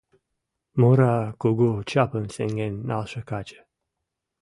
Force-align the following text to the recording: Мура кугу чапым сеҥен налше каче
Мура 0.79 1.15
кугу 1.41 1.69
чапым 1.89 2.25
сеҥен 2.35 2.73
налше 2.89 3.21
каче 3.29 3.59